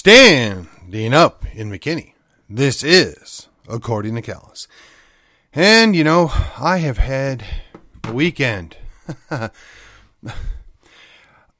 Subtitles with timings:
[0.00, 2.14] Standing up in McKinney.
[2.48, 4.66] This is According to Callus.
[5.52, 7.44] And, you know, I have had
[8.04, 8.78] a weekend.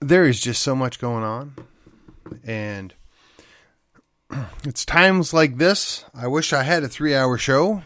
[0.00, 1.54] there is just so much going on.
[2.42, 2.94] And
[4.64, 6.06] it's times like this.
[6.14, 7.82] I wish I had a three hour show.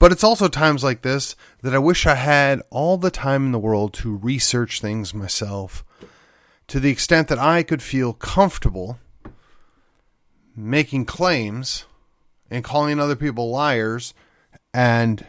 [0.00, 3.52] But it's also times like this that I wish I had all the time in
[3.52, 5.84] the world to research things myself
[6.66, 8.98] to the extent that I could feel comfortable
[10.56, 11.84] making claims
[12.50, 14.14] and calling other people liars
[14.72, 15.24] and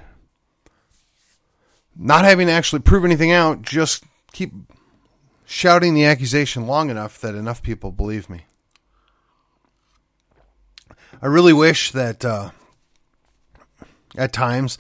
[1.95, 4.03] not having to actually prove anything out, just
[4.33, 4.51] keep
[5.45, 8.45] shouting the accusation long enough that enough people believe me.
[11.21, 12.51] I really wish that uh,
[14.17, 14.77] at times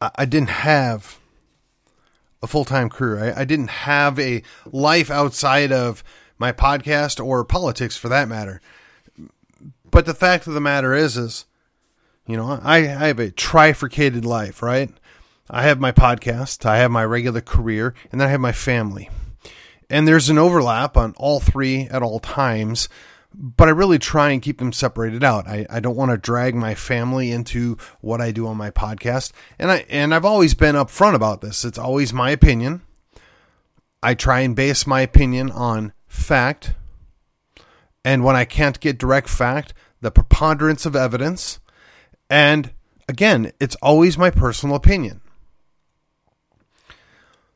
[0.00, 1.18] I didn't have
[2.42, 3.34] a full time career.
[3.36, 6.04] I, I, didn't have a life outside of
[6.38, 8.60] my podcast or politics for that matter.
[9.96, 11.46] But the fact of the matter is, is,
[12.26, 14.90] you know, I, I have a trifurcated life, right?
[15.48, 19.08] I have my podcast, I have my regular career, and then I have my family.
[19.88, 22.90] And there's an overlap on all three at all times
[23.32, 25.46] but I really try and keep them separated out.
[25.46, 29.32] I, I don't want to drag my family into what I do on my podcast.
[29.58, 31.64] And I and I've always been upfront about this.
[31.64, 32.82] It's always my opinion.
[34.02, 36.74] I try and base my opinion on fact.
[38.06, 41.60] And when I can't get direct fact, the preponderance of evidence.
[42.28, 42.72] And
[43.08, 45.20] again, it's always my personal opinion.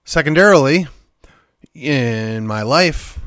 [0.05, 0.89] Secondarily,
[1.75, 3.19] in my life,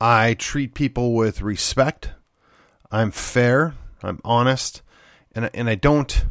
[0.00, 2.10] I treat people with respect.
[2.90, 3.74] I'm fair.
[4.02, 4.82] I'm honest,
[5.34, 6.24] and and I don't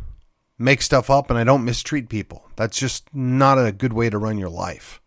[0.59, 2.49] make stuff up, and I don't mistreat people.
[2.55, 5.01] That's just not a good way to run your life.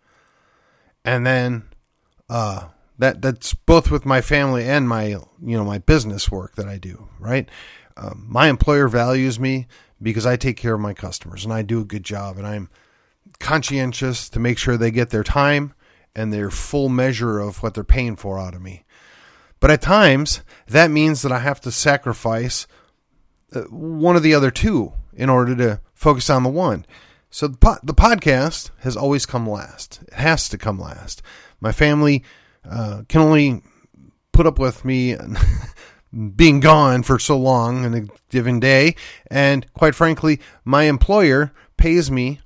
[1.04, 1.64] And then,
[2.28, 2.68] uh,
[2.98, 6.78] that that's both with my family and my you know my business work that I
[6.78, 7.08] do.
[7.18, 7.48] Right,
[7.96, 9.66] um, my employer values me
[10.00, 12.70] because I take care of my customers and I do a good job, and I'm
[13.38, 15.74] conscientious to make sure they get their time
[16.14, 18.84] and their full measure of what they're paying for out of me.
[19.60, 22.66] But at times, that means that I have to sacrifice
[23.54, 26.84] uh, one of the other two in order to focus on the one.
[27.30, 30.00] So the, po- the podcast has always come last.
[30.08, 31.22] It has to come last.
[31.60, 32.22] My family
[32.70, 33.62] uh, can only
[34.32, 35.16] put up with me
[36.36, 38.94] being gone for so long in a given day.
[39.30, 42.40] And quite frankly, my employer pays me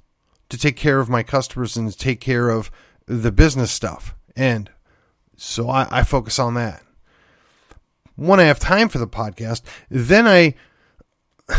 [0.48, 2.70] to take care of my customers and to take care of
[3.06, 4.14] the business stuff.
[4.36, 4.70] And
[5.36, 6.82] so I, I focus on that.
[8.16, 10.54] When I have time for the podcast, then I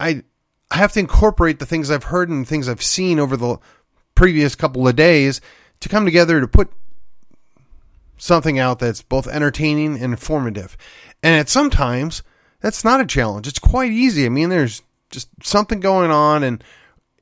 [0.00, 0.22] I
[0.70, 3.58] I have to incorporate the things I've heard and things I've seen over the
[4.14, 5.40] previous couple of days
[5.80, 6.70] to come together to put
[8.20, 10.76] something out that's both entertaining and informative.
[11.22, 12.22] And at sometimes
[12.60, 13.48] that's not a challenge.
[13.48, 14.26] It's quite easy.
[14.26, 16.62] I mean, there's just something going on and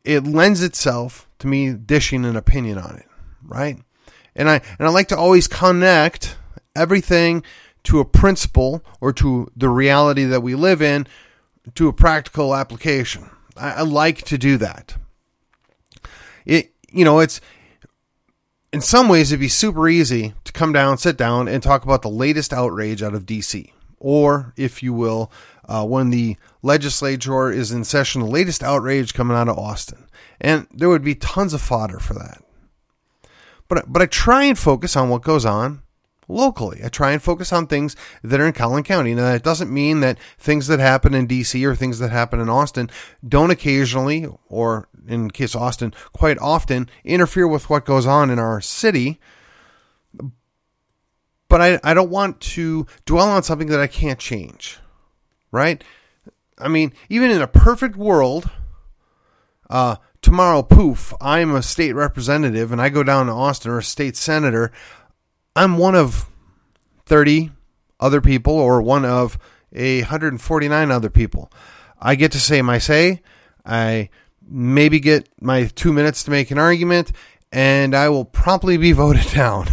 [0.04, 3.08] it lends itself to me dishing an opinion on it
[3.48, 3.78] right?
[4.36, 6.36] And I and I like to always connect
[6.76, 7.42] everything
[7.84, 11.06] to a principle or to the reality that we live in
[11.74, 13.30] to a practical application.
[13.56, 14.96] I, I like to do that.
[16.44, 17.40] It you know it's
[18.72, 22.02] in some ways it'd be super easy to come down, sit down, and talk about
[22.02, 25.32] the latest outrage out of DC, or if you will,
[25.66, 30.06] uh, when the legislature is in session, the latest outrage coming out of Austin,
[30.40, 32.42] and there would be tons of fodder for that.
[33.68, 35.82] But but I try and focus on what goes on
[36.28, 36.80] locally.
[36.84, 39.14] I try and focus on things that are in Collin County.
[39.14, 42.48] Now that doesn't mean that things that happen in DC or things that happen in
[42.48, 42.90] Austin
[43.26, 48.60] don't occasionally, or in case Austin, quite often interfere with what goes on in our
[48.60, 49.18] city.
[51.48, 54.78] But I, I don't want to dwell on something that I can't change.
[55.50, 55.82] Right?
[56.58, 58.50] I mean, even in a perfect world,
[59.70, 63.82] uh, tomorrow, poof, I'm a state representative and I go down to Austin or a
[63.82, 64.72] state senator,
[65.58, 66.28] I'm one of
[67.06, 67.50] 30
[67.98, 69.36] other people or one of
[69.72, 71.50] a 149 other people.
[72.00, 73.22] I get to say my say.
[73.66, 74.10] I
[74.48, 77.10] maybe get my two minutes to make an argument,
[77.50, 79.66] and I will promptly be voted down.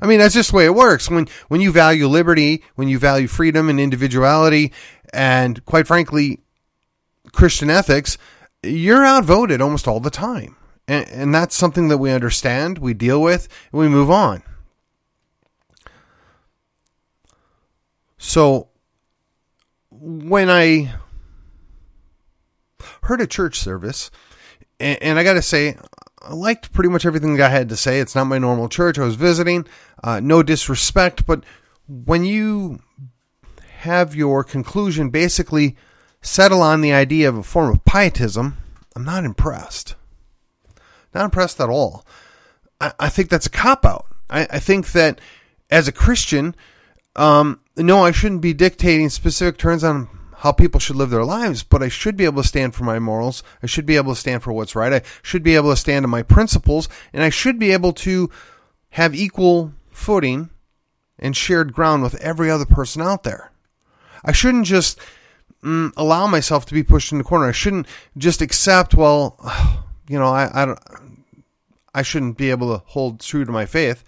[0.00, 1.10] I mean, that's just the way it works.
[1.10, 4.72] When when you value liberty, when you value freedom and individuality,
[5.12, 6.40] and quite frankly,
[7.32, 8.16] Christian ethics,
[8.62, 10.56] you're outvoted almost all the time.
[10.88, 14.42] And, and that's something that we understand, we deal with, and we move on.
[18.24, 18.68] So
[19.90, 20.94] when I
[23.02, 24.12] heard a church service,
[24.78, 25.76] and, and I got to say,
[26.20, 27.98] I liked pretty much everything the guy had to say.
[27.98, 28.96] It's not my normal church.
[28.96, 29.66] I was visiting.
[30.04, 31.42] Uh, no disrespect, but
[31.88, 32.78] when you
[33.78, 35.76] have your conclusion basically
[36.20, 38.56] settle on the idea of a form of pietism,
[38.94, 39.96] I'm not impressed.
[41.12, 42.06] Not impressed at all.
[42.80, 44.06] I, I think that's a cop out.
[44.30, 45.20] I, I, think that
[45.70, 46.54] as a Christian,
[47.16, 51.62] um, no, I shouldn't be dictating specific terms on how people should live their lives,
[51.62, 53.42] but I should be able to stand for my morals.
[53.62, 54.92] I should be able to stand for what's right.
[54.92, 58.28] I should be able to stand on my principles, and I should be able to
[58.90, 60.50] have equal footing
[61.18, 63.52] and shared ground with every other person out there.
[64.24, 64.98] I shouldn't just
[65.62, 67.46] mm, allow myself to be pushed in the corner.
[67.46, 67.86] I shouldn't
[68.16, 69.38] just accept, well,
[70.08, 70.80] you know, I, I don't,
[71.94, 74.02] I shouldn't be able to hold true to my faith.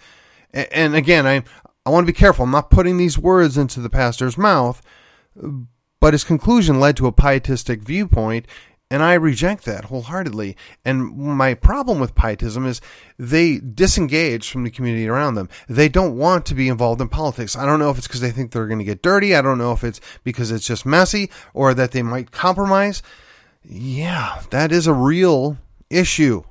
[0.53, 1.43] And again, I,
[1.85, 2.45] I want to be careful.
[2.45, 4.81] I'm not putting these words into the pastor's mouth,
[5.99, 8.47] but his conclusion led to a pietistic viewpoint,
[8.89, 10.55] and I reject that wholeheartedly.
[10.83, 12.81] And my problem with pietism is
[13.17, 15.49] they disengage from the community around them.
[15.67, 17.55] They don't want to be involved in politics.
[17.55, 19.35] I don't know if it's because they think they're going to get dirty.
[19.35, 23.01] I don't know if it's because it's just messy or that they might compromise.
[23.63, 25.57] Yeah, that is a real
[25.89, 26.43] issue.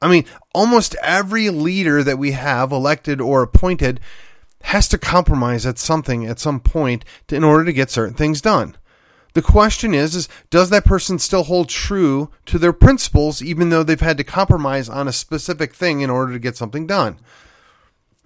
[0.00, 0.24] I mean,
[0.54, 4.00] almost every leader that we have elected or appointed
[4.62, 8.40] has to compromise at something at some point to, in order to get certain things
[8.40, 8.76] done.
[9.34, 13.82] The question is, is does that person still hold true to their principles even though
[13.82, 17.18] they've had to compromise on a specific thing in order to get something done?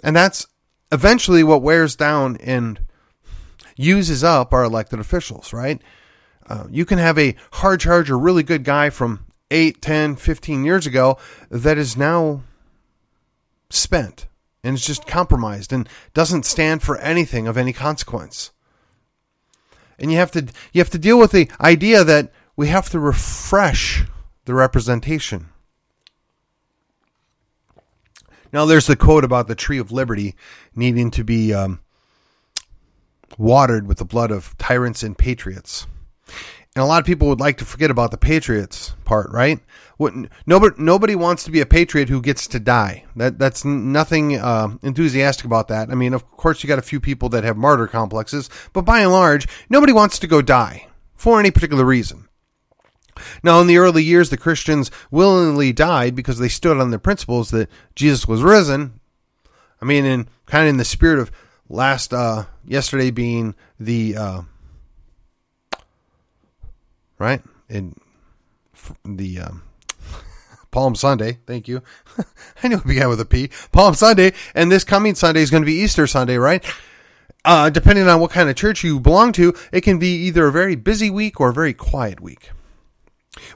[0.02, 0.46] And that's
[0.90, 2.80] eventually what wears down and
[3.76, 5.80] uses up our elected officials, right?
[6.46, 10.86] Uh, you can have a hard charger, really good guy from 8, 10, 15 years
[10.86, 11.18] ago
[11.50, 12.42] that is now
[13.70, 14.26] spent
[14.64, 18.52] and is just compromised and doesn't stand for anything of any consequence.
[19.98, 22.98] And you have to you have to deal with the idea that we have to
[22.98, 24.04] refresh
[24.44, 25.48] the representation.
[28.52, 30.34] Now, there's the quote about the tree of liberty
[30.76, 31.80] needing to be um,
[33.38, 35.86] watered with the blood of tyrants and patriots.
[36.74, 39.60] And a lot of people would like to forget about the patriots part, right?
[40.02, 40.14] What,
[40.46, 43.04] nobody nobody wants to be a patriot who gets to die.
[43.16, 45.90] That that's nothing uh, enthusiastic about that.
[45.90, 49.00] I mean, of course, you got a few people that have martyr complexes, but by
[49.00, 52.28] and large, nobody wants to go die for any particular reason.
[53.42, 57.50] Now, in the early years, the Christians willingly died because they stood on their principles
[57.50, 59.00] that Jesus was risen.
[59.80, 61.30] I mean, in kind of in the spirit of
[61.68, 64.42] last uh, yesterday being the uh,
[67.22, 67.42] right?
[67.68, 67.94] In
[69.04, 69.62] the um,
[70.72, 71.38] Palm Sunday.
[71.46, 71.82] Thank you.
[72.62, 73.50] I knew it began with a P.
[73.70, 76.64] Palm Sunday, and this coming Sunday is going to be Easter Sunday, right?
[77.44, 80.52] Uh, depending on what kind of church you belong to, it can be either a
[80.52, 82.50] very busy week or a very quiet week.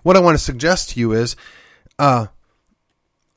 [0.03, 1.37] What I want to suggest to you is,
[1.99, 2.27] uh,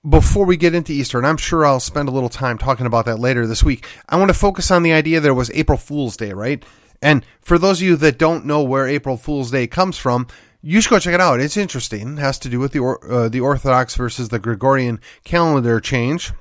[0.07, 3.05] before we get into Easter, and I'm sure I'll spend a little time talking about
[3.05, 5.77] that later this week, I want to focus on the idea that it was April
[5.77, 6.63] Fool's Day, right?
[7.01, 10.27] And for those of you that don't know where April Fool's Day comes from,
[10.61, 11.39] you should go check it out.
[11.39, 12.17] It's interesting.
[12.17, 16.33] It has to do with the uh, the Orthodox versus the Gregorian calendar change,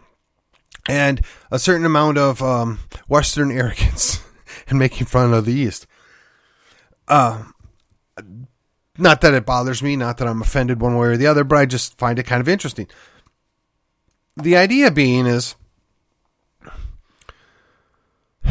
[0.89, 1.21] and
[1.51, 4.21] a certain amount of um, Western arrogance
[4.69, 5.87] and making fun of the East.
[7.07, 7.45] Uh,
[8.97, 11.57] not that it bothers me, not that I'm offended one way or the other, but
[11.57, 12.89] I just find it kind of interesting.
[14.37, 15.55] The idea being is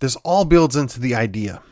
[0.00, 1.62] this all builds into the idea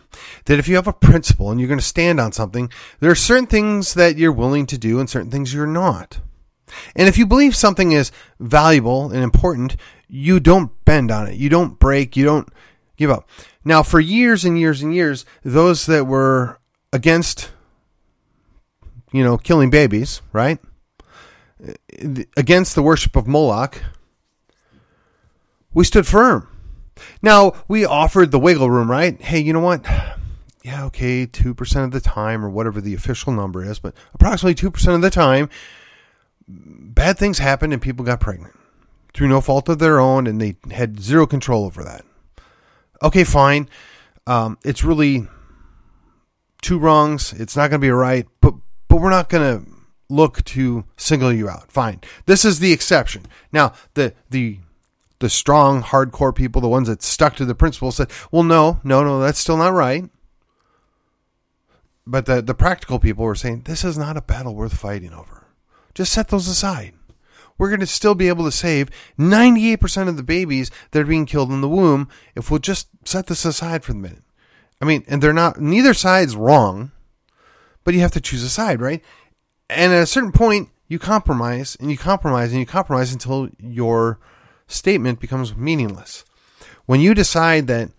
[0.47, 3.17] that if you have a principle and you're going to stand on something, there are
[3.17, 6.21] certain things that you're willing to do and certain things you're not.
[6.95, 9.77] And if you believe something is valuable and important,
[10.09, 11.37] you don't bend on it.
[11.37, 12.17] You don't break.
[12.17, 12.49] You don't
[12.97, 13.29] give up.
[13.65, 16.59] Now, for years and years and years, those that were
[16.93, 17.51] against,
[19.13, 20.59] you know, killing babies, right?
[22.37, 23.83] Against the worship of Moloch,
[25.73, 26.49] we stood firm
[27.23, 29.21] now, we offered the wiggle room, right?
[29.21, 29.85] Hey, you know what?
[30.65, 34.95] Yeah, okay, 2% of the time, or whatever the official number is, but approximately 2%
[34.95, 35.49] of the time,
[36.47, 38.55] bad things happened and people got pregnant
[39.15, 42.05] through no fault of their own, and they had zero control over that.
[43.03, 43.69] Okay, fine.
[44.27, 45.27] Um, it's really
[46.61, 47.33] two wrongs.
[47.33, 48.55] It's not going to be right, but
[48.89, 49.71] but we're not going to
[50.09, 51.71] look to single you out.
[51.71, 52.01] Fine.
[52.27, 53.27] This is the exception.
[53.53, 54.59] Now, the the
[55.21, 59.03] the strong, hardcore people, the ones that stuck to the principle, said, well, no, no,
[59.03, 60.09] no, that's still not right.
[62.07, 65.47] But the, the practical people were saying, this is not a battle worth fighting over.
[65.95, 66.95] Just set those aside.
[67.59, 71.27] We're going to still be able to save 98% of the babies that are being
[71.27, 74.23] killed in the womb if we'll just set this aside for the minute.
[74.81, 76.93] I mean, and they're not, neither side's wrong,
[77.83, 79.03] but you have to choose a side, right?
[79.69, 84.19] And at a certain point, you compromise and you compromise and you compromise until you're
[84.69, 86.25] statement becomes meaningless.
[86.87, 87.91] when you decide that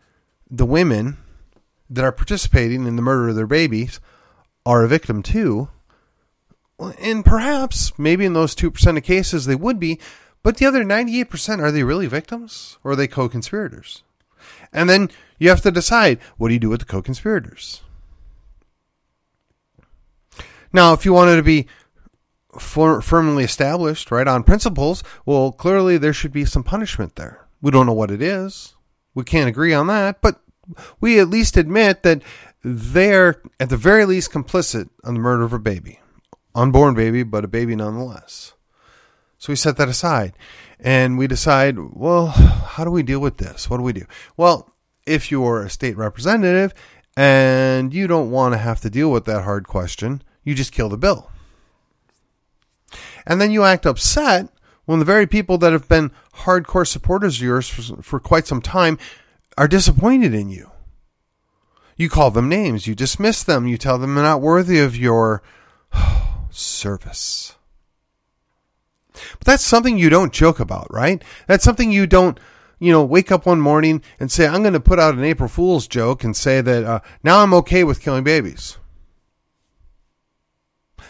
[0.49, 1.17] the women
[1.89, 3.99] that are participating in the murder of their babies
[4.65, 5.67] are a victim too,
[6.99, 9.99] and perhaps maybe in those 2% of cases they would be,
[10.41, 14.03] but the other 98% are they really victims or are they co conspirators?
[14.71, 17.81] And then you have to decide what do you do with the co conspirators?
[20.71, 21.67] Now, if you wanted to be
[22.57, 27.47] for, firmly established, right, on principles, well, clearly there should be some punishment there.
[27.61, 28.75] We don't know what it is.
[29.13, 30.41] We can't agree on that, but
[30.99, 32.21] we at least admit that
[32.63, 35.99] they're at the very least complicit on the murder of a baby.
[36.55, 38.53] Unborn baby, but a baby nonetheless.
[39.37, 40.33] So we set that aside
[40.79, 43.69] and we decide, well, how do we deal with this?
[43.69, 44.05] What do we do?
[44.35, 44.73] Well,
[45.05, 46.73] if you're a state representative
[47.15, 50.89] and you don't want to have to deal with that hard question, you just kill
[50.89, 51.31] the bill.
[53.29, 54.49] And then you act upset
[54.85, 58.59] when the very people that have been hardcore supporters of yours for, for quite some
[58.61, 58.97] time
[59.55, 60.71] are disappointed in you.
[61.95, 65.43] You call them names, you dismiss them, you tell them they're not worthy of your
[66.49, 67.55] service.
[69.13, 71.23] But that's something you don't joke about, right?
[71.45, 72.39] That's something you don't,
[72.79, 75.49] you know, wake up one morning and say, I'm going to put out an April
[75.49, 78.77] Fool's joke and say that uh, now I'm okay with killing babies.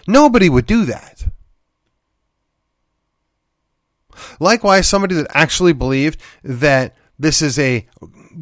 [0.05, 1.23] Nobody would do that.
[4.39, 7.85] Likewise, somebody that actually believed that this is a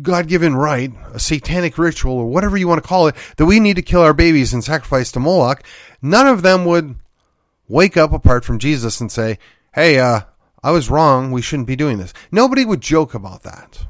[0.02, 3.60] God given right, a satanic ritual, or whatever you want to call it, that we
[3.60, 5.64] need to kill our babies and sacrifice to Moloch,
[6.02, 6.96] none of them would
[7.68, 9.40] wake up apart from Jesus and say,
[9.74, 10.22] Hey, uh,
[10.64, 11.32] I was wrong.
[11.32, 12.14] We shouldn't be doing this.
[12.32, 13.86] Nobody would joke about that.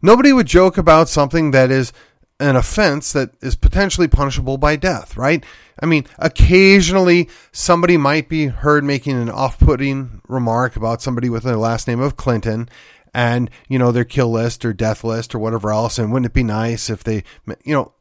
[0.00, 1.92] Nobody would joke about something that is
[2.40, 5.44] an offense that is potentially punishable by death, right?
[5.80, 11.44] I mean, occasionally somebody might be heard making an off putting remark about somebody with
[11.44, 12.68] the last name of Clinton
[13.12, 15.98] and, you know, their kill list or death list or whatever else.
[15.98, 17.22] And wouldn't it be nice if they,
[17.64, 17.92] you know,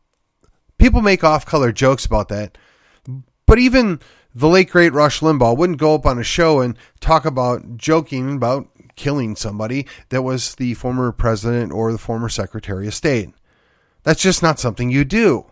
[0.78, 2.58] people make off color jokes about that.
[3.46, 4.00] But even
[4.34, 8.36] the late great Rush Limbaugh wouldn't go up on a show and talk about joking
[8.36, 13.30] about killing somebody that was the former president or the former secretary of state.
[14.04, 15.46] That's just not something you do.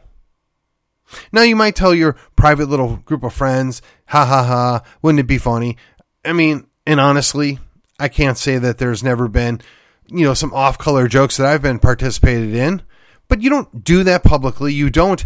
[1.32, 5.28] Now you might tell your private little group of friends, ha ha ha, wouldn't it
[5.28, 5.78] be funny?
[6.24, 7.60] I mean, and honestly,
[8.00, 9.62] I can't say that there's never been,
[10.08, 12.82] you know, some off color jokes that I've been participated in,
[13.28, 14.74] but you don't do that publicly.
[14.74, 15.26] You don't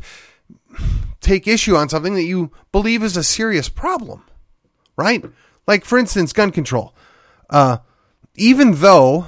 [1.21, 4.23] take issue on something that you believe is a serious problem,
[4.95, 5.23] right?
[5.67, 6.93] Like, for instance, gun control.
[7.49, 7.77] Uh,
[8.35, 9.27] even though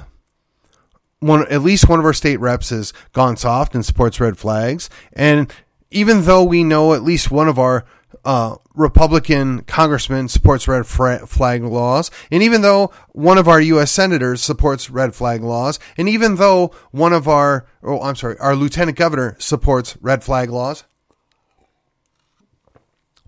[1.20, 4.88] one, at least one of our state reps has gone soft and supports red flags,
[5.12, 5.52] and
[5.90, 7.84] even though we know at least one of our
[8.24, 13.90] uh, Republican congressmen supports red flag laws, and even though one of our U.S.
[13.90, 18.54] senators supports red flag laws, and even though one of our, oh, I'm sorry, our
[18.54, 20.84] lieutenant governor supports red flag laws,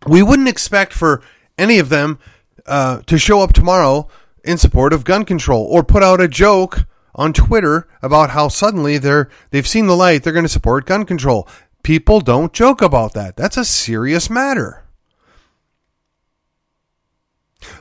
[0.07, 1.23] we wouldn't expect for
[1.59, 2.19] any of them
[2.67, 4.09] uh, to show up tomorrow
[4.45, 8.99] in support of gun control or put out a joke on Twitter about how suddenly
[8.99, 11.49] they're they've seen the light, they're going to support gun control.
[11.83, 13.37] People don't joke about that.
[13.37, 14.85] That's a serious matter.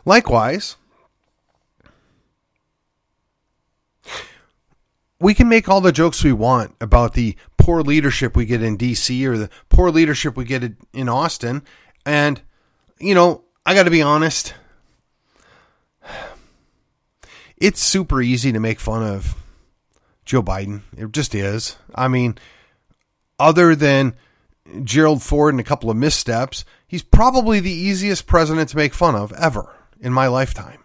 [0.06, 0.76] Likewise,
[5.20, 8.78] we can make all the jokes we want about the poor leadership we get in
[8.78, 11.64] DC or the poor leadership we get in Austin.
[12.06, 12.42] And,
[13.00, 14.54] you know, I got to be honest.
[17.60, 19.36] It's super easy to make fun of
[20.26, 20.82] Joe Biden.
[20.96, 21.76] It just is.
[21.94, 22.38] I mean,
[23.40, 24.16] other than
[24.84, 29.16] Gerald Ford and a couple of missteps, he's probably the easiest president to make fun
[29.16, 30.80] of ever in my lifetime.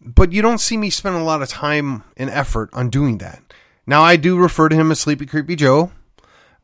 [0.00, 3.42] But you don't see me spend a lot of time and effort on doing that.
[3.86, 5.92] Now, I do refer to him as Sleepy Creepy Joe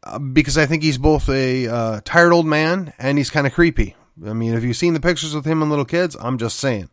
[0.02, 3.52] uh, because I think he's both a uh, tired old man and he's kind of
[3.52, 3.96] creepy.
[4.26, 6.90] I mean, if you've seen the pictures with him and little kids, I'm just saying.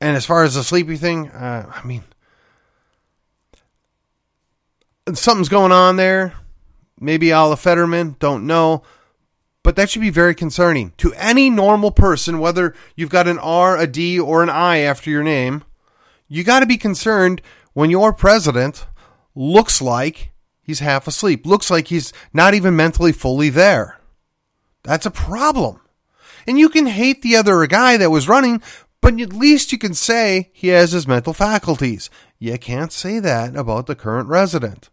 [0.00, 2.04] And as far as the sleepy thing, uh, I mean,
[5.14, 6.34] something's going on there.
[6.98, 8.82] Maybe a la Fetterman, don't know.
[9.62, 13.76] But that should be very concerning to any normal person, whether you've got an R,
[13.76, 15.64] a D, or an I after your name.
[16.28, 18.86] You got to be concerned when your president
[19.34, 23.98] looks like he's half asleep, looks like he's not even mentally fully there.
[24.82, 25.80] That's a problem.
[26.46, 28.62] And you can hate the other guy that was running,
[29.06, 32.10] but at least you can say he has his mental faculties.
[32.40, 34.90] You can't say that about the current resident.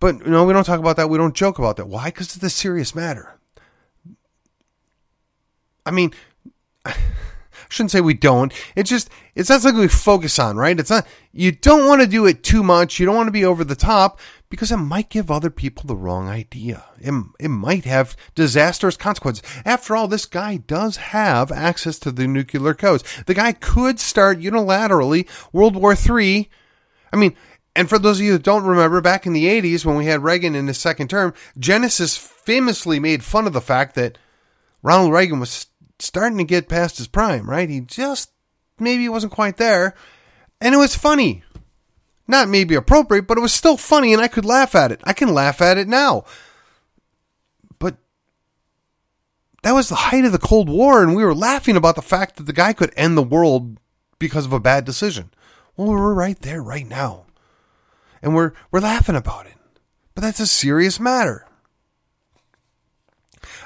[0.00, 1.08] But no, we don't talk about that.
[1.08, 1.86] We don't joke about that.
[1.86, 2.06] Why?
[2.06, 3.38] Because it's a serious matter.
[5.86, 6.12] I mean,
[6.84, 6.96] I
[7.68, 8.52] shouldn't say we don't.
[8.74, 10.80] It's just, it's not something we focus on, right?
[10.80, 12.98] It's not, you don't want to do it too much.
[12.98, 14.18] You don't want to be over the top
[14.50, 16.84] because it might give other people the wrong idea.
[17.00, 19.42] It, it might have disastrous consequences.
[19.64, 23.04] After all, this guy does have access to the nuclear codes.
[23.26, 26.48] The guy could start unilaterally World War III.
[27.12, 27.36] I mean,
[27.76, 30.22] and for those of you that don't remember, back in the 80s when we had
[30.22, 34.18] Reagan in his second term, Genesis famously made fun of the fact that
[34.82, 35.66] Ronald Reagan was
[35.98, 37.68] starting to get past his prime, right?
[37.68, 38.30] He just
[38.78, 39.94] maybe wasn't quite there.
[40.60, 41.44] And it was funny.
[42.28, 45.00] Not maybe appropriate, but it was still funny and I could laugh at it.
[45.04, 46.24] I can laugh at it now.
[47.78, 47.96] But
[49.62, 52.36] that was the height of the Cold War and we were laughing about the fact
[52.36, 53.78] that the guy could end the world
[54.18, 55.30] because of a bad decision.
[55.76, 57.24] Well, we're right there right now
[58.22, 59.54] and we're we're laughing about it.
[60.14, 61.46] But that's a serious matter.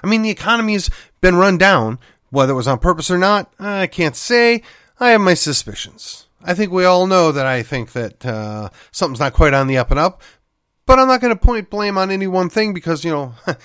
[0.02, 0.90] I mean, the economy has
[1.20, 1.98] been run down,
[2.30, 3.52] whether it was on purpose or not.
[3.58, 4.62] I can't say.
[5.00, 6.26] I have my suspicions.
[6.44, 9.78] I think we all know that I think that uh, something's not quite on the
[9.78, 10.22] up and up,
[10.86, 13.34] but I'm not going to point blame on any one thing because you know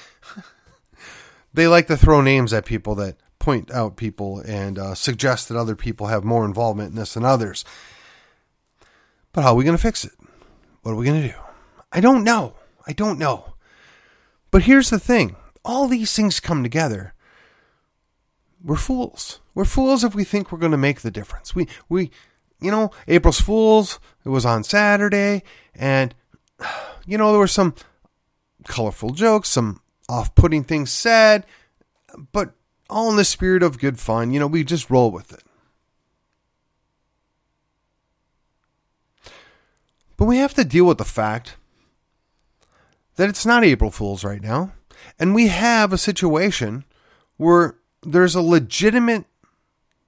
[1.53, 5.57] they like to throw names at people that point out people and uh, suggest that
[5.57, 7.63] other people have more involvement in this than others.
[9.31, 10.13] But how are we going to fix it?
[10.81, 11.33] What are we going to do?
[11.91, 12.55] I don't know.
[12.85, 13.53] I don't know.
[14.51, 17.13] But here's the thing all these things come together.
[18.63, 19.39] We're fools.
[19.53, 21.53] We're fools if we think we're going to make the difference.
[21.53, 22.11] We, we,
[22.59, 25.43] you know, April's Fools, it was on Saturday,
[25.75, 26.13] and,
[27.05, 27.75] you know, there were some
[28.65, 31.45] colorful jokes, some off putting things said,
[32.31, 32.53] but
[32.89, 34.31] all in the spirit of good fun.
[34.31, 35.43] You know, we just roll with it.
[40.15, 41.57] But we have to deal with the fact
[43.17, 44.73] that it's not April Fool's right now.
[45.19, 46.85] And we have a situation
[47.37, 49.25] where there's a legitimate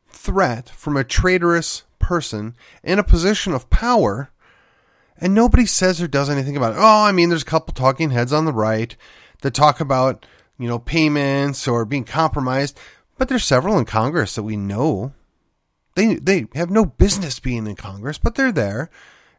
[0.07, 4.32] threat from a traitorous person in a position of power,
[5.19, 6.80] and nobody says or does anything about it.
[6.80, 8.95] Oh, I mean, there's a couple talking heads on the right
[9.41, 10.26] that talk about,
[10.58, 12.80] you know, payments or being compromised,
[13.19, 15.13] but there's several in Congress that we know.
[15.93, 18.89] They, they have no business being in Congress, but they're there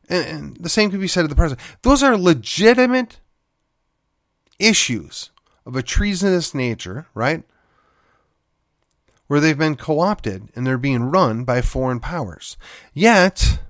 [0.09, 1.67] and, and the same could be said of the president.
[1.83, 3.19] Those are legitimate
[4.61, 5.31] issues
[5.67, 7.43] of a treasonous nature, right?
[9.31, 12.57] Where they've been co opted and they're being run by foreign powers.
[12.93, 13.61] Yet,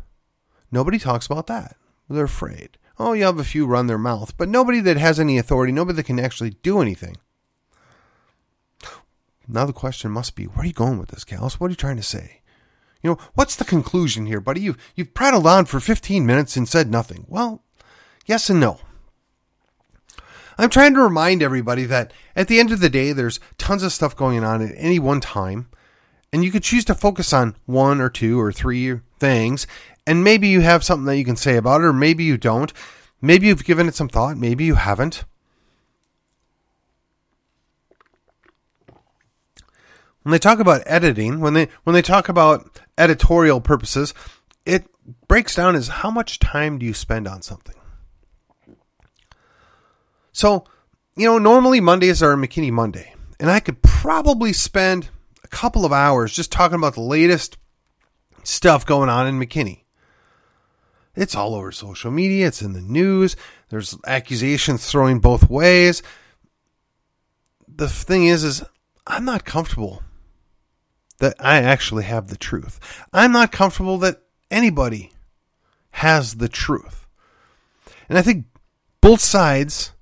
[0.72, 1.76] nobody talks about that.
[2.08, 2.78] They're afraid.
[2.98, 5.96] Oh, you have a few run their mouth, but nobody that has any authority, nobody
[5.96, 7.18] that can actually do anything.
[9.46, 11.60] Now the question must be, where are you going with this, Callus?
[11.60, 12.40] What are you trying to say?
[13.02, 14.62] You know, what's the conclusion here, buddy?
[14.62, 17.26] You've, you've prattled on for 15 minutes and said nothing.
[17.28, 17.62] Well,
[18.24, 18.80] yes and no.
[20.60, 23.92] I'm trying to remind everybody that at the end of the day, there's tons of
[23.92, 25.68] stuff going on at any one time,
[26.32, 29.66] and you could choose to focus on one or two or three things,
[30.06, 32.72] and maybe you have something that you can say about it, or maybe you don't.
[33.22, 35.24] Maybe you've given it some thought, maybe you haven't.
[40.22, 44.12] when they talk about editing, when they when they talk about editorial purposes,
[44.66, 44.86] it
[45.28, 47.79] breaks down as how much time do you spend on something.
[50.32, 50.64] So,
[51.16, 55.08] you know, normally Mondays are McKinney Monday, and I could probably spend
[55.42, 57.56] a couple of hours just talking about the latest
[58.42, 59.82] stuff going on in McKinney.
[61.16, 63.36] It's all over social media, it's in the news,
[63.68, 66.02] there's accusations throwing both ways.
[67.68, 68.62] The thing is is
[69.06, 70.02] I'm not comfortable
[71.18, 72.78] that I actually have the truth.
[73.12, 75.12] I'm not comfortable that anybody
[75.92, 77.06] has the truth.
[78.08, 78.46] And I think
[79.00, 79.92] both sides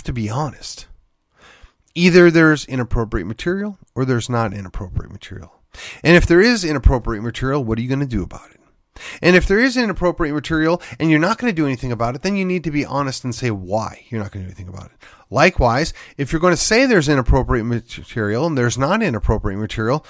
[0.00, 0.86] have to be honest.
[1.94, 5.60] Either there's inappropriate material or there's not inappropriate material.
[6.02, 8.60] And if there is inappropriate material, what are you going to do about it?
[9.20, 12.22] And if there is inappropriate material and you're not going to do anything about it,
[12.22, 14.74] then you need to be honest and say why you're not going to do anything
[14.74, 14.96] about it.
[15.28, 20.06] Likewise, if you're going to say there's inappropriate material and there's not inappropriate material,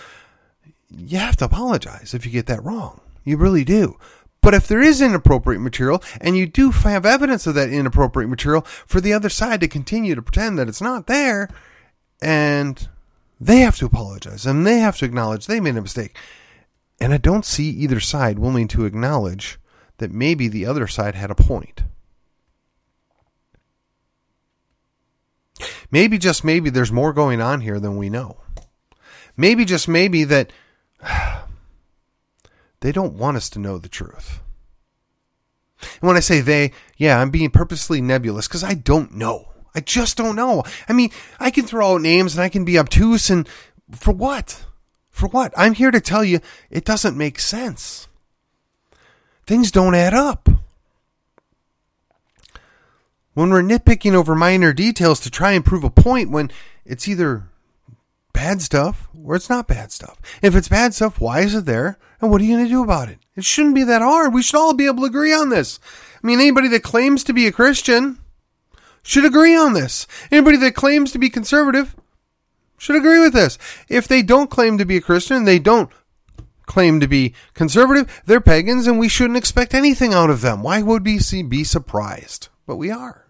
[0.89, 3.01] you have to apologize if you get that wrong.
[3.25, 3.99] You really do.
[4.43, 8.63] But if there is inappropriate material and you do have evidence of that inappropriate material,
[8.63, 11.49] for the other side to continue to pretend that it's not there,
[12.23, 12.89] and
[13.41, 16.17] they have to apologize and they have to acknowledge they made a mistake.
[17.01, 19.59] And I don't see either side willing to acknowledge
[19.99, 21.83] that maybe the other side had a point.
[25.91, 28.39] Maybe, just maybe, there's more going on here than we know.
[29.37, 30.53] Maybe, just maybe, that
[32.81, 34.41] they don't want us to know the truth.
[35.81, 39.47] And when I say they, yeah, I'm being purposely nebulous because I don't know.
[39.75, 40.65] I just don't know.
[40.89, 43.49] I mean, I can throw out names and I can be obtuse and
[43.91, 44.65] For what?
[45.11, 45.53] For what?
[45.57, 46.41] I'm here to tell you
[46.71, 48.09] it doesn't make sense.
[49.47, 50.49] Things don't add up.
[53.35, 56.51] When we're nitpicking over minor details to try and prove a point when
[56.85, 57.49] it's either
[58.33, 60.21] bad stuff or it's not bad stuff.
[60.43, 61.99] If it's bad stuff, why is it there?
[62.21, 63.19] And what are you going to do about it?
[63.37, 64.35] It shouldn't be that hard.
[64.35, 65.81] We should all be able to agree on this.
[66.23, 68.19] I mean, anybody that claims to be a Christian
[69.03, 70.07] should agree on this.
[70.31, 71.97] Anybody that claims to be conservative
[72.77, 73.57] should agree with this.
[73.89, 75.91] If they don't claim to be a Christian, they don't
[76.67, 80.63] claim to be conservative, they're pagans and we shouldn't expect anything out of them.
[80.63, 82.49] Why would we be surprised?
[82.65, 83.27] But we are.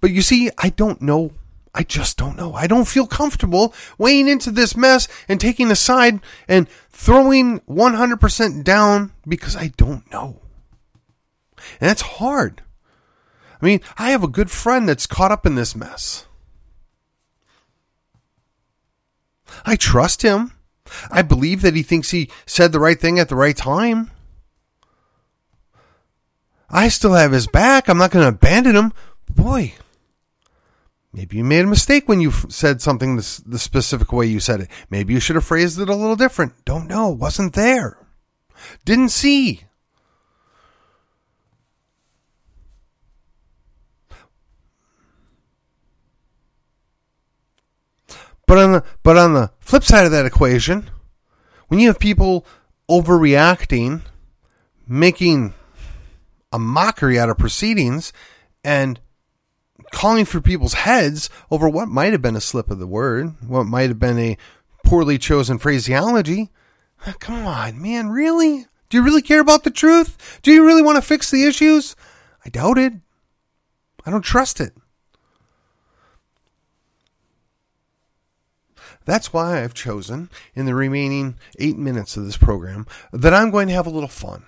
[0.00, 1.32] But you see, I don't know.
[1.74, 2.54] I just don't know.
[2.54, 8.64] I don't feel comfortable weighing into this mess and taking a side and throwing 100%
[8.64, 10.40] down because I don't know.
[11.80, 12.62] And that's hard.
[13.60, 16.26] I mean, I have a good friend that's caught up in this mess.
[19.64, 20.52] I trust him.
[21.10, 24.10] I believe that he thinks he said the right thing at the right time.
[26.68, 27.88] I still have his back.
[27.88, 28.92] I'm not going to abandon him.
[29.28, 29.74] Boy,
[31.12, 34.70] maybe you made a mistake when you said something the, specific way you said it.
[34.90, 36.64] Maybe you should have phrased it a little different.
[36.64, 37.08] Don't know.
[37.08, 37.98] Wasn't there.
[38.84, 39.62] Didn't see.
[48.46, 50.90] But on the but on the flip side of that equation,
[51.68, 52.44] when you have people
[52.88, 54.02] overreacting,
[54.88, 55.54] making
[56.52, 58.12] a mockery out of proceedings,
[58.64, 58.98] and
[59.90, 63.64] calling for people's heads over what might have been a slip of the word, what
[63.64, 64.38] might have been a
[64.84, 66.50] poorly chosen phraseology.
[67.20, 68.66] Come on, man, really?
[68.88, 70.40] Do you really care about the truth?
[70.42, 71.94] Do you really want to fix the issues?
[72.44, 72.92] I doubt it.
[74.04, 74.72] I don't trust it.
[79.04, 83.68] That's why I've chosen, in the remaining eight minutes of this program, that I'm going
[83.68, 84.44] to have a little fun.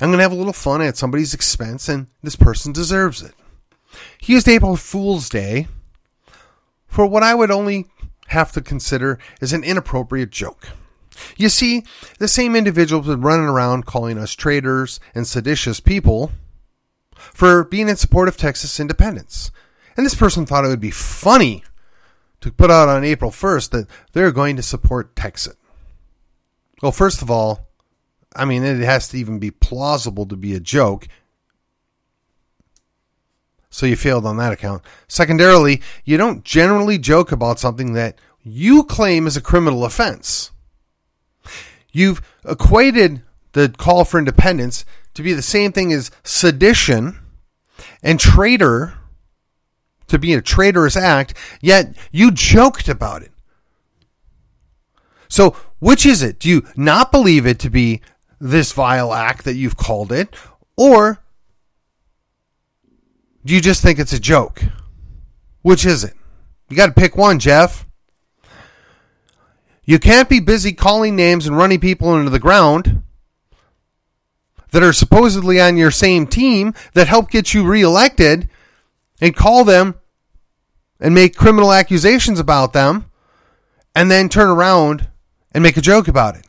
[0.00, 3.34] I'm going to have a little fun at somebody's expense, and this person deserves it.
[4.18, 5.68] He used April Fool's Day
[6.86, 7.86] for what I would only
[8.28, 10.68] have to consider as an inappropriate joke.
[11.36, 11.84] You see,
[12.18, 16.32] the same individuals been running around calling us traitors and seditious people
[17.16, 19.50] for being in support of Texas independence.
[19.96, 21.64] And this person thought it would be funny
[22.40, 25.54] to put out on April 1st that they're going to support Texas.
[26.82, 27.68] Well, first of all,
[28.34, 31.06] I mean, it has to even be plausible to be a joke.
[33.72, 34.82] So you failed on that account.
[35.08, 40.50] Secondarily, you don't generally joke about something that you claim is a criminal offense.
[41.90, 47.18] You've equated the call for independence to be the same thing as sedition
[48.02, 48.92] and traitor
[50.08, 51.32] to be a traitorous act,
[51.62, 53.32] yet you joked about it.
[55.28, 56.38] So, which is it?
[56.38, 58.02] Do you not believe it to be
[58.38, 60.36] this vile act that you've called it?
[60.76, 61.22] Or
[63.44, 64.62] do you just think it's a joke?
[65.62, 66.14] Which is it?
[66.68, 67.86] You got to pick one, Jeff.
[69.84, 73.02] You can't be busy calling names and running people into the ground
[74.70, 78.48] that are supposedly on your same team that help get you reelected
[79.20, 79.96] and call them
[81.00, 83.10] and make criminal accusations about them
[83.94, 85.08] and then turn around
[85.52, 86.46] and make a joke about it.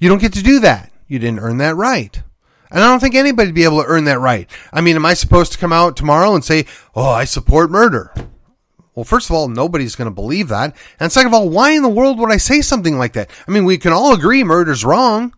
[0.00, 0.90] You don't get to do that.
[1.06, 2.22] You didn't earn that right.
[2.70, 4.50] And I don't think anybody would be able to earn that right.
[4.72, 8.12] I mean, am I supposed to come out tomorrow and say, oh, I support murder?
[8.94, 10.76] Well, first of all, nobody's going to believe that.
[11.00, 13.30] And second of all, why in the world would I say something like that?
[13.46, 15.34] I mean, we can all agree murder's wrong.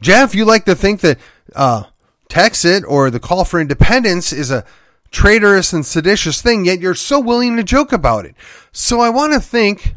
[0.00, 1.18] Jeff, you like to think that
[1.54, 1.84] uh,
[2.28, 4.64] Texit or the call for independence is a
[5.10, 8.34] traitorous and seditious thing, yet you're so willing to joke about it.
[8.72, 9.96] So I want to think,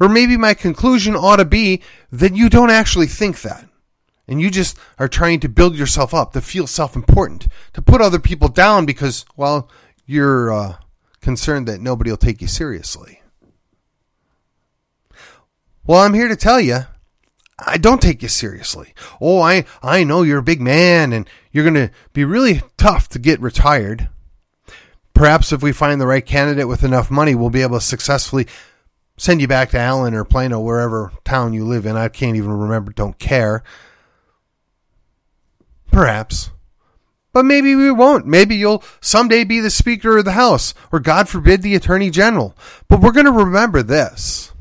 [0.00, 3.68] or maybe my conclusion ought to be that you don't actually think that.
[4.28, 8.00] And you just are trying to build yourself up, to feel self important, to put
[8.00, 9.68] other people down because, well,
[10.06, 10.76] you're uh,
[11.20, 13.20] concerned that nobody will take you seriously.
[15.84, 16.86] Well, I'm here to tell you
[17.58, 18.94] I don't take you seriously.
[19.20, 23.08] Oh, I, I know you're a big man and you're going to be really tough
[23.10, 24.08] to get retired.
[25.14, 28.46] Perhaps if we find the right candidate with enough money, we'll be able to successfully
[29.16, 31.96] send you back to Allen or Plano, wherever town you live in.
[31.96, 33.62] I can't even remember, don't care.
[35.92, 36.50] Perhaps.
[37.32, 38.26] But maybe we won't.
[38.26, 42.56] Maybe you'll someday be the Speaker of the House, or God forbid, the Attorney General.
[42.88, 44.52] But we're going to remember this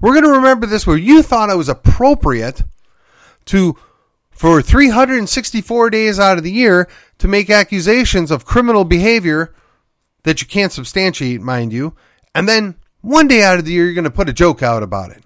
[0.00, 2.62] we're going to remember this where you thought it was appropriate
[3.46, 3.76] to,
[4.30, 9.54] for 364 days out of the year, to make accusations of criminal behavior
[10.24, 11.94] that you can't substantiate, mind you,
[12.34, 14.82] and then one day out of the year, you're going to put a joke out
[14.82, 15.22] about it.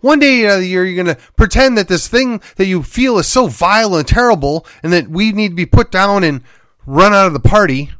[0.00, 2.82] One day out of the year, you're going to pretend that this thing that you
[2.82, 6.42] feel is so vile and terrible and that we need to be put down and
[6.86, 7.90] run out of the party,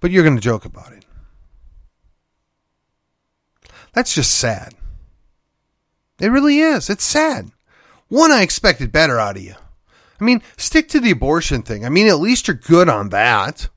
[0.00, 1.04] but you're going to joke about it.
[3.92, 4.74] That's just sad.
[6.20, 6.88] It really is.
[6.88, 7.50] It's sad.
[8.08, 9.54] One, I expected better out of you.
[10.20, 11.84] I mean, stick to the abortion thing.
[11.84, 13.68] I mean, at least you're good on that.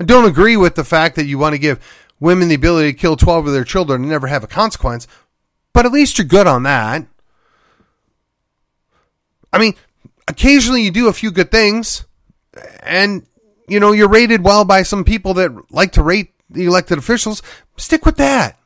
[0.00, 1.78] I don't agree with the fact that you want to give
[2.18, 5.06] women the ability to kill 12 of their children and never have a consequence,
[5.76, 7.06] but at least you're good on that.
[9.52, 9.74] I mean,
[10.26, 12.06] occasionally you do a few good things
[12.82, 13.26] and
[13.68, 17.42] you know, you're rated well by some people that like to rate the elected officials.
[17.76, 18.58] Stick with that.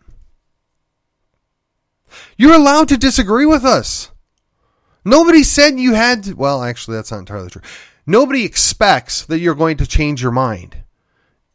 [2.36, 4.12] You're allowed to disagree with us.
[5.04, 7.62] Nobody said you had to, well, actually that's not entirely true.
[8.06, 10.76] Nobody expects that you're going to change your mind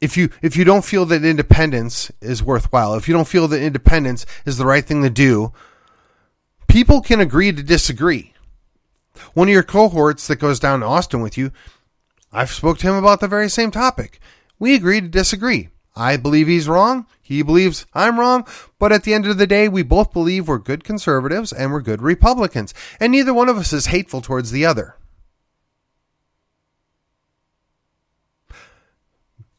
[0.01, 3.61] if you if you don't feel that independence is worthwhile, if you don't feel that
[3.61, 5.53] independence is the right thing to do,
[6.67, 8.33] people can agree to disagree.
[9.33, 11.51] One of your cohorts that goes down to Austin with you,
[12.31, 14.19] I've spoke to him about the very same topic.
[14.59, 15.69] We agree to disagree.
[15.95, 17.05] I believe he's wrong.
[17.21, 18.45] He believes I'm wrong.
[18.77, 21.81] But at the end of the day, we both believe we're good conservatives and we're
[21.81, 22.73] good Republicans.
[22.99, 24.97] And neither one of us is hateful towards the other.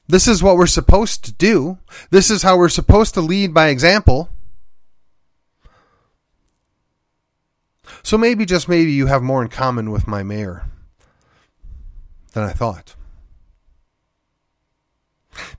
[0.09, 1.79] This is what we're supposed to do.
[2.11, 4.31] This is how we're supposed to lead by example.
[8.03, 10.65] So maybe, just maybe, you have more in common with my mayor
[12.33, 12.95] than I thought.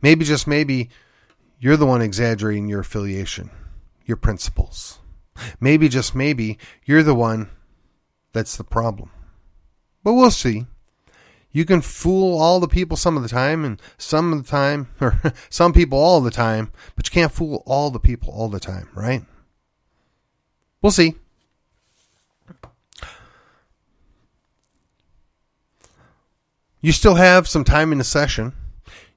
[0.01, 0.89] Maybe, just maybe,
[1.60, 3.49] you're the one exaggerating your affiliation,
[4.05, 4.99] your principles.
[5.60, 7.49] Maybe, just maybe, you're the one
[8.31, 9.12] that's the problem.
[10.03, 10.67] But we'll see
[11.51, 14.88] you can fool all the people some of the time and some of the time,
[15.01, 18.60] or some people all the time, but you can't fool all the people all the
[18.60, 19.23] time, right?
[20.81, 21.15] We'll see.
[26.81, 28.53] You still have some time in the session.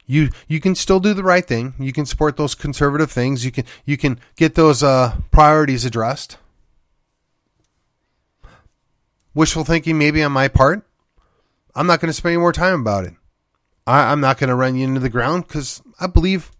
[0.06, 1.74] You you can still do the right thing.
[1.78, 3.44] You can support those conservative things.
[3.44, 6.38] You can you can get those uh, priorities addressed.
[9.34, 10.84] Wishful thinking, maybe on my part.
[11.74, 13.14] I'm not going to spend any more time about it.
[13.86, 16.50] I, am not going to run you into the ground because I believe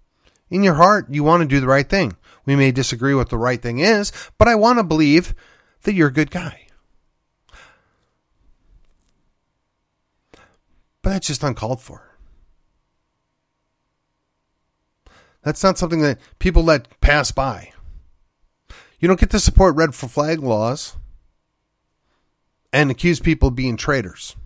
[0.49, 2.17] in your heart you want to do the right thing.
[2.47, 5.35] We may disagree what the right thing is, but I want to believe
[5.83, 6.67] that you're a good guy.
[11.03, 12.17] But that's just uncalled for.
[15.43, 17.73] That's not something that people let pass by.
[18.99, 20.97] You don't get to support red flag laws
[22.73, 24.37] and accuse people of being traitors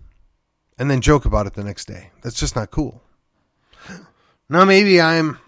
[0.77, 2.11] and then joke about it the next day.
[2.21, 3.01] That's just not cool.
[4.47, 5.39] Now, maybe I'm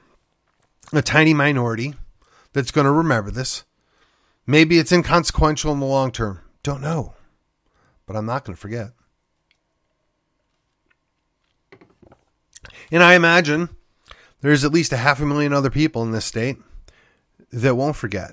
[0.91, 1.93] a tiny minority
[2.53, 3.63] that's going to remember this.
[4.47, 6.41] Maybe it's inconsequential in the long term.
[6.63, 7.13] Don't know.
[8.07, 8.93] But I'm not going to forget.
[12.89, 13.69] And I imagine
[14.41, 16.57] there's at least a half a million other people in this state
[17.51, 18.31] that won't forget.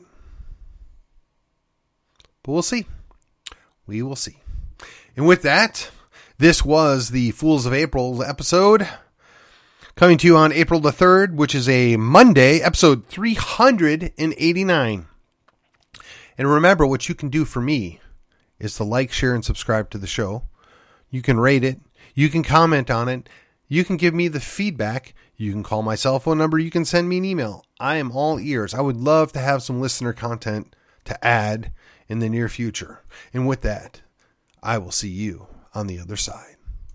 [2.42, 2.86] But we'll see.
[3.86, 4.38] We will see.
[5.16, 5.90] And with that,
[6.38, 8.88] this was the Fools of April episode
[9.94, 15.06] coming to you on April the 3rd, which is a Monday, episode 389.
[16.36, 18.00] And remember, what you can do for me
[18.58, 20.42] is to like, share, and subscribe to the show.
[21.08, 21.78] You can rate it,
[22.14, 23.28] you can comment on it,
[23.68, 26.84] you can give me the feedback, you can call my cell phone number, you can
[26.84, 27.64] send me an email.
[27.78, 28.74] I am all ears.
[28.74, 31.70] I would love to have some listener content to add
[32.08, 33.02] in the near future.
[33.32, 34.00] And with that,
[34.64, 36.53] I will see you on the other side.